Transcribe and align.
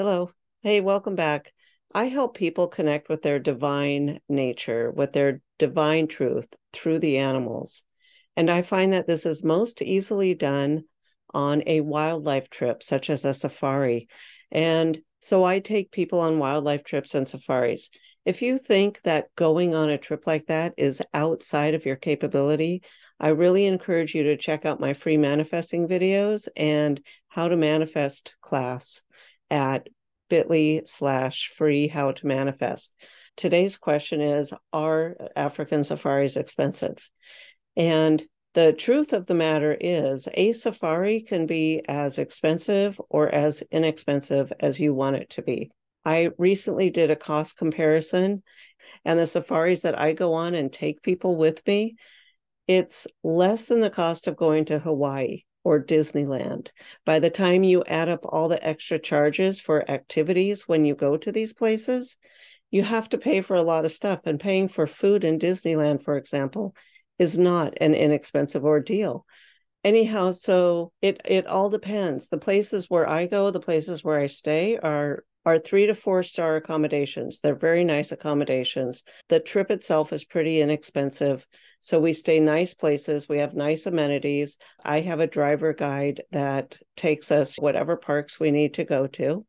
Hello. 0.00 0.30
Hey, 0.62 0.80
welcome 0.80 1.14
back. 1.14 1.52
I 1.92 2.06
help 2.06 2.34
people 2.34 2.68
connect 2.68 3.10
with 3.10 3.20
their 3.20 3.38
divine 3.38 4.20
nature, 4.30 4.90
with 4.90 5.12
their 5.12 5.42
divine 5.58 6.06
truth 6.06 6.48
through 6.72 7.00
the 7.00 7.18
animals. 7.18 7.82
And 8.34 8.50
I 8.50 8.62
find 8.62 8.94
that 8.94 9.06
this 9.06 9.26
is 9.26 9.44
most 9.44 9.82
easily 9.82 10.34
done 10.34 10.84
on 11.34 11.62
a 11.66 11.82
wildlife 11.82 12.48
trip, 12.48 12.82
such 12.82 13.10
as 13.10 13.26
a 13.26 13.34
safari. 13.34 14.08
And 14.50 14.98
so 15.20 15.44
I 15.44 15.58
take 15.58 15.92
people 15.92 16.20
on 16.20 16.38
wildlife 16.38 16.82
trips 16.82 17.14
and 17.14 17.28
safaris. 17.28 17.90
If 18.24 18.40
you 18.40 18.56
think 18.56 19.02
that 19.02 19.28
going 19.36 19.74
on 19.74 19.90
a 19.90 19.98
trip 19.98 20.26
like 20.26 20.46
that 20.46 20.72
is 20.78 21.02
outside 21.12 21.74
of 21.74 21.84
your 21.84 21.96
capability, 21.96 22.84
I 23.22 23.28
really 23.28 23.66
encourage 23.66 24.14
you 24.14 24.22
to 24.22 24.38
check 24.38 24.64
out 24.64 24.80
my 24.80 24.94
free 24.94 25.18
manifesting 25.18 25.86
videos 25.86 26.48
and 26.56 27.02
how 27.28 27.48
to 27.48 27.56
manifest 27.58 28.34
class 28.40 29.02
at 29.50 29.88
bit.ly 30.28 30.82
slash 30.86 31.52
free 31.56 31.88
how 31.88 32.12
to 32.12 32.26
manifest. 32.26 32.94
Today's 33.36 33.76
question 33.76 34.20
is 34.20 34.52
Are 34.72 35.16
African 35.36 35.84
safaris 35.84 36.36
expensive? 36.36 36.96
And 37.76 38.22
the 38.54 38.72
truth 38.72 39.12
of 39.12 39.26
the 39.26 39.34
matter 39.34 39.76
is, 39.78 40.28
a 40.34 40.52
safari 40.52 41.22
can 41.22 41.46
be 41.46 41.82
as 41.88 42.18
expensive 42.18 43.00
or 43.08 43.28
as 43.28 43.62
inexpensive 43.70 44.52
as 44.58 44.80
you 44.80 44.92
want 44.92 45.16
it 45.16 45.30
to 45.30 45.42
be. 45.42 45.70
I 46.04 46.30
recently 46.38 46.90
did 46.90 47.10
a 47.10 47.16
cost 47.16 47.56
comparison, 47.56 48.42
and 49.04 49.18
the 49.18 49.26
safaris 49.26 49.80
that 49.80 49.98
I 49.98 50.14
go 50.14 50.34
on 50.34 50.54
and 50.54 50.72
take 50.72 51.02
people 51.02 51.36
with 51.36 51.64
me, 51.66 51.96
it's 52.66 53.06
less 53.22 53.66
than 53.66 53.80
the 53.80 53.90
cost 53.90 54.26
of 54.26 54.36
going 54.36 54.64
to 54.66 54.78
Hawaii 54.78 55.42
or 55.64 55.82
Disneyland. 55.82 56.68
By 57.04 57.18
the 57.18 57.30
time 57.30 57.62
you 57.62 57.84
add 57.84 58.08
up 58.08 58.24
all 58.24 58.48
the 58.48 58.64
extra 58.66 58.98
charges 58.98 59.60
for 59.60 59.88
activities 59.90 60.66
when 60.66 60.84
you 60.84 60.94
go 60.94 61.16
to 61.16 61.32
these 61.32 61.52
places, 61.52 62.16
you 62.70 62.82
have 62.82 63.08
to 63.10 63.18
pay 63.18 63.40
for 63.40 63.56
a 63.56 63.62
lot 63.62 63.84
of 63.84 63.92
stuff. 63.92 64.20
And 64.24 64.38
paying 64.38 64.68
for 64.68 64.86
food 64.86 65.24
in 65.24 65.38
Disneyland, 65.38 66.02
for 66.02 66.16
example, 66.16 66.74
is 67.18 67.36
not 67.36 67.74
an 67.80 67.94
inexpensive 67.94 68.64
ordeal. 68.64 69.26
Anyhow, 69.82 70.32
so 70.32 70.92
it 71.00 71.20
it 71.24 71.46
all 71.46 71.70
depends. 71.70 72.28
The 72.28 72.38
places 72.38 72.90
where 72.90 73.08
I 73.08 73.26
go, 73.26 73.50
the 73.50 73.60
places 73.60 74.04
where 74.04 74.18
I 74.18 74.26
stay 74.26 74.76
are 74.76 75.24
are 75.50 75.58
three 75.58 75.86
to 75.86 75.94
four 75.94 76.22
star 76.22 76.56
accommodations. 76.56 77.40
They're 77.40 77.54
very 77.54 77.84
nice 77.84 78.12
accommodations. 78.12 79.02
The 79.28 79.40
trip 79.40 79.70
itself 79.70 80.12
is 80.12 80.24
pretty 80.24 80.60
inexpensive. 80.60 81.44
So 81.80 81.98
we 81.98 82.12
stay 82.12 82.40
nice 82.40 82.72
places. 82.72 83.28
We 83.28 83.38
have 83.38 83.54
nice 83.54 83.86
amenities. 83.86 84.56
I 84.84 85.00
have 85.00 85.18
a 85.18 85.26
driver 85.26 85.72
guide 85.72 86.22
that 86.30 86.78
takes 86.96 87.32
us 87.32 87.56
whatever 87.58 87.96
parks 87.96 88.38
we 88.38 88.50
need 88.50 88.74
to 88.74 88.84
go 88.84 89.06
to. 89.08 89.44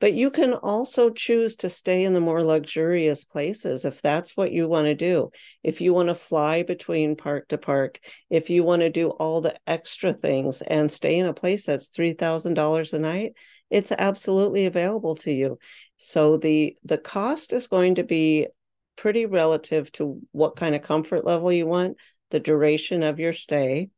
But 0.00 0.12
you 0.12 0.30
can 0.30 0.54
also 0.54 1.10
choose 1.10 1.56
to 1.56 1.70
stay 1.70 2.04
in 2.04 2.14
the 2.14 2.20
more 2.20 2.42
luxurious 2.42 3.24
places 3.24 3.84
if 3.84 4.02
that's 4.02 4.36
what 4.36 4.52
you 4.52 4.68
want 4.68 4.86
to 4.86 4.94
do. 4.94 5.30
If 5.62 5.80
you 5.80 5.94
want 5.94 6.08
to 6.08 6.14
fly 6.14 6.62
between 6.62 7.16
park 7.16 7.48
to 7.48 7.58
park, 7.58 8.00
if 8.28 8.50
you 8.50 8.64
want 8.64 8.80
to 8.80 8.90
do 8.90 9.10
all 9.10 9.40
the 9.40 9.56
extra 9.66 10.12
things 10.12 10.62
and 10.62 10.90
stay 10.90 11.18
in 11.18 11.26
a 11.26 11.32
place 11.32 11.66
that's 11.66 11.88
$3,000 11.90 12.92
a 12.92 12.98
night, 12.98 13.32
it's 13.70 13.92
absolutely 13.92 14.66
available 14.66 15.14
to 15.16 15.32
you. 15.32 15.58
So 15.96 16.36
the 16.36 16.76
the 16.84 16.98
cost 16.98 17.52
is 17.52 17.66
going 17.66 17.96
to 17.96 18.04
be 18.04 18.48
pretty 18.96 19.26
relative 19.26 19.90
to 19.92 20.20
what 20.32 20.56
kind 20.56 20.74
of 20.74 20.82
comfort 20.82 21.24
level 21.24 21.50
you 21.52 21.66
want, 21.66 21.96
the 22.30 22.40
duration 22.40 23.02
of 23.02 23.18
your 23.18 23.32
stay, 23.32 23.90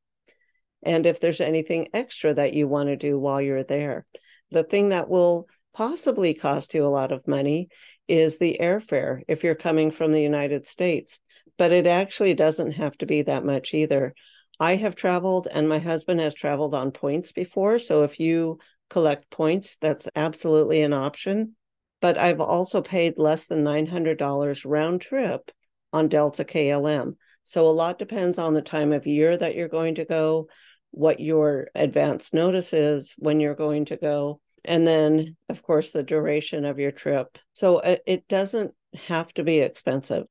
and 0.82 1.04
if 1.06 1.20
there's 1.20 1.40
anything 1.40 1.88
extra 1.92 2.32
that 2.32 2.54
you 2.54 2.68
want 2.68 2.88
to 2.88 2.96
do 2.96 3.18
while 3.18 3.40
you're 3.40 3.64
there. 3.64 4.06
The 4.50 4.62
thing 4.62 4.90
that 4.90 5.08
will 5.08 5.48
possibly 5.76 6.32
cost 6.32 6.72
you 6.72 6.86
a 6.86 6.88
lot 6.88 7.12
of 7.12 7.28
money 7.28 7.68
is 8.08 8.38
the 8.38 8.56
airfare 8.62 9.20
if 9.28 9.44
you're 9.44 9.54
coming 9.54 9.90
from 9.90 10.10
the 10.10 10.22
United 10.22 10.66
States, 10.66 11.18
but 11.58 11.70
it 11.70 11.86
actually 11.86 12.32
doesn't 12.32 12.72
have 12.72 12.96
to 12.96 13.04
be 13.04 13.20
that 13.20 13.44
much 13.44 13.74
either. 13.74 14.14
I 14.58 14.76
have 14.76 14.96
traveled 14.96 15.48
and 15.52 15.68
my 15.68 15.78
husband 15.78 16.20
has 16.20 16.32
traveled 16.32 16.74
on 16.74 16.92
points 16.92 17.32
before. 17.32 17.78
So 17.78 18.04
if 18.04 18.18
you 18.18 18.58
collect 18.88 19.30
points, 19.30 19.76
that's 19.78 20.08
absolutely 20.16 20.80
an 20.80 20.94
option. 20.94 21.56
But 22.00 22.16
I've 22.16 22.40
also 22.40 22.80
paid 22.80 23.18
less 23.18 23.46
than 23.46 23.62
$900 23.62 24.62
round 24.64 25.02
trip 25.02 25.50
on 25.92 26.08
Delta 26.08 26.44
KLM. 26.44 27.16
So 27.44 27.68
a 27.68 27.70
lot 27.70 27.98
depends 27.98 28.38
on 28.38 28.54
the 28.54 28.62
time 28.62 28.94
of 28.94 29.06
year 29.06 29.36
that 29.36 29.54
you're 29.54 29.68
going 29.68 29.96
to 29.96 30.06
go, 30.06 30.48
what 30.90 31.20
your 31.20 31.68
advance 31.74 32.32
notice 32.32 32.72
is 32.72 33.14
when 33.18 33.40
you're 33.40 33.54
going 33.54 33.84
to 33.86 33.98
go, 33.98 34.40
and 34.66 34.86
then, 34.86 35.36
of 35.48 35.62
course, 35.62 35.92
the 35.92 36.02
duration 36.02 36.64
of 36.64 36.78
your 36.78 36.92
trip. 36.92 37.38
So 37.52 37.80
it, 37.80 38.02
it 38.06 38.28
doesn't 38.28 38.72
have 38.94 39.32
to 39.34 39.44
be 39.44 39.60
expensive. 39.60 40.24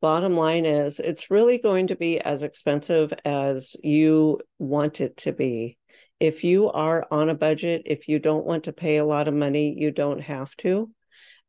Bottom 0.00 0.36
line 0.36 0.66
is, 0.66 0.98
it's 0.98 1.30
really 1.30 1.58
going 1.58 1.86
to 1.86 1.96
be 1.96 2.20
as 2.20 2.42
expensive 2.42 3.12
as 3.24 3.74
you 3.82 4.40
want 4.58 5.00
it 5.00 5.16
to 5.18 5.32
be 5.32 5.78
if 6.20 6.44
you 6.44 6.70
are 6.70 7.06
on 7.10 7.28
a 7.28 7.34
budget, 7.34 7.82
if 7.86 8.08
you 8.08 8.18
don't 8.18 8.46
want 8.46 8.64
to 8.64 8.72
pay 8.72 8.96
a 8.96 9.04
lot 9.04 9.28
of 9.28 9.34
money, 9.34 9.74
you 9.76 9.90
don't 9.90 10.20
have 10.20 10.54
to. 10.56 10.90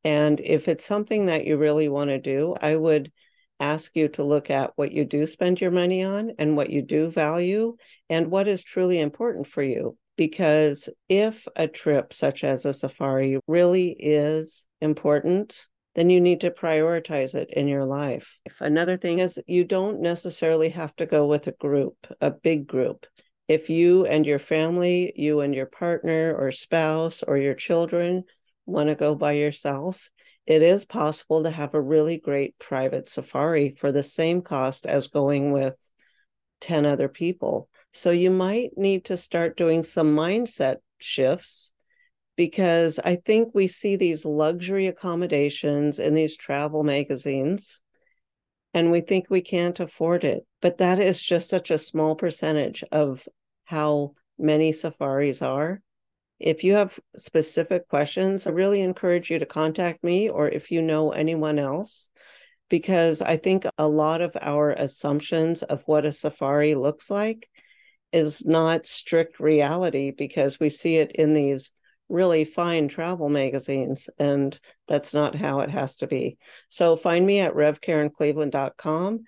And 0.04 0.40
if 0.40 0.68
it's 0.68 0.86
something 0.86 1.28
that 1.28 1.46
you 1.46 1.58
really 1.58 1.88
want 1.88 2.10
to 2.10 2.20
do, 2.20 2.56
I 2.60 2.76
would 2.76 3.12
ask 3.60 3.96
you 3.96 4.10
to 4.10 4.24
look 4.24 4.50
at 4.50 4.74
what 4.76 4.92
you 4.92 5.06
do 5.06 5.26
spend 5.28 5.62
your 5.62 5.72
money 5.72 6.04
on 6.04 6.34
and 6.38 6.58
what 6.58 6.70
you 6.70 6.82
do 6.82 7.10
value 7.10 7.78
and 8.10 8.30
what 8.30 8.48
is 8.48 8.64
truly 8.64 9.00
important 9.00 9.48
for 9.48 9.64
you. 9.64 9.98
Because 10.18 10.90
if 11.10 11.48
a 11.56 11.68
trip 11.68 12.14
such 12.14 12.44
as 12.44 12.66
a 12.66 12.74
safari 12.74 13.40
really 13.48 13.90
is 13.92 14.66
important, 14.82 15.68
then 15.96 16.10
you 16.10 16.22
need 16.22 16.42
to 16.42 16.52
prioritize 16.52 17.36
it 17.36 17.50
in 17.52 17.68
your 17.68 17.86
life. 17.86 18.38
Another 18.60 18.98
thing 18.98 19.20
is, 19.20 19.40
you 19.48 19.64
don't 19.64 20.02
necessarily 20.02 20.70
have 20.70 20.96
to 20.98 21.06
go 21.06 21.26
with 21.28 21.48
a 21.48 21.52
group, 21.54 21.96
a 22.22 22.32
big 22.32 22.68
group 22.68 23.06
if 23.48 23.70
you 23.70 24.06
and 24.06 24.26
your 24.26 24.40
family, 24.40 25.14
you 25.16 25.42
and 25.42 25.54
your 25.54 25.68
partner 25.68 26.36
or 26.36 26.52
spouse 26.52 27.24
or 27.24 27.38
your 27.38 27.54
children 27.54 28.24
want 28.66 28.90
to 28.90 28.96
go 28.96 29.14
by 29.14 29.34
yourself, 29.34 30.10
it 30.48 30.62
is 30.62 30.86
possible 30.86 31.44
to 31.44 31.52
have 31.52 31.74
a 31.74 31.82
really 31.82 32.18
great 32.18 32.58
private 32.60 33.08
safari 33.08 33.76
for 33.78 33.92
the 33.92 34.04
same 34.04 34.42
cost 34.42 34.86
as 34.86 35.10
going 35.10 35.52
with 35.52 35.76
10 36.62 36.86
other 36.86 37.08
people. 37.08 37.70
So 37.96 38.12
you 38.12 38.30
might 38.30 38.72
need 38.78 39.06
to 39.06 39.16
start 39.16 39.56
doing 39.56 39.86
some 39.86 40.14
mindset 40.14 40.80
shifts 40.98 41.72
because 42.36 43.00
I 43.00 43.16
think 43.16 43.56
we 43.56 43.68
see 43.68 43.96
these 43.96 44.26
luxury 44.26 44.88
accommodations 44.88 45.98
in 45.98 46.14
these 46.14 46.36
travel 46.36 46.84
magazines 46.84 47.80
and 48.74 48.92
we 48.92 49.00
think 49.00 49.28
we 49.30 49.40
can't 49.40 49.80
afford 49.80 50.26
it. 50.26 50.46
But 50.62 50.80
that 50.80 51.00
is 51.00 51.24
just 51.24 51.50
such 51.50 51.72
a 51.72 51.78
small 51.78 52.16
percentage 52.16 52.84
of 52.92 53.26
how 53.64 54.12
many 54.38 54.74
safaris 54.74 55.42
are. 55.42 55.82
If 56.38 56.66
you 56.66 56.74
have 56.74 57.00
specific 57.16 57.88
questions, 57.88 58.46
I 58.46 58.50
really 58.50 58.82
encourage 58.82 59.32
you 59.32 59.40
to 59.40 59.46
contact 59.46 60.04
me 60.04 60.28
or 60.28 60.50
if 60.50 60.70
you 60.70 60.82
know 60.82 61.12
anyone 61.12 61.60
else, 61.60 62.10
because 62.70 63.22
I 63.22 63.38
think 63.38 63.66
a 63.78 63.88
lot 63.88 64.20
of 64.20 64.36
our 64.42 64.72
assumptions 64.72 65.64
of 65.64 65.84
what 65.86 66.06
a 66.06 66.12
safari 66.12 66.76
looks 66.76 67.10
like 67.10 67.50
is 68.16 68.46
not 68.46 68.86
strict 68.86 69.42
reality 69.42 70.10
because 70.10 70.58
we 70.58 70.70
see 70.70 70.96
it 70.96 71.12
in 71.12 71.34
these 71.34 71.70
really 72.08 72.46
fine 72.46 72.88
travel 72.88 73.28
magazines, 73.28 74.10
and 74.18 74.58
that's 74.88 75.14
not 75.14 75.36
how 75.36 75.60
it 75.60 75.70
has 75.70 75.98
to 75.98 76.08
be. 76.08 76.38
So 76.70 76.96
find 76.96 77.26
me 77.26 77.42
at 77.42 77.54
revkarencleveland.com, 77.54 79.20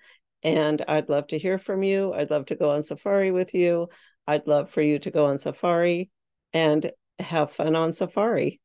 and 0.42 0.84
I'd 0.88 1.10
love 1.10 1.26
to 1.28 1.38
hear 1.38 1.58
from 1.58 1.82
you. 1.82 2.14
I'd 2.14 2.30
love 2.30 2.46
to 2.46 2.56
go 2.56 2.70
on 2.70 2.82
safari 2.82 3.30
with 3.30 3.52
you. 3.52 3.88
I'd 4.26 4.46
love 4.46 4.70
for 4.70 4.80
you 4.80 4.98
to 5.00 5.10
go 5.10 5.26
on 5.26 5.36
safari 5.38 6.10
and 6.54 6.90
have 7.18 7.52
fun 7.52 7.76
on 7.76 7.92
safari. 7.92 8.58